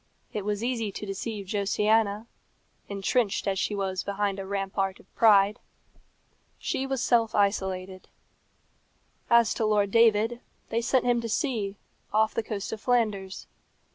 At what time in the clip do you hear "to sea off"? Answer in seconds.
11.21-12.33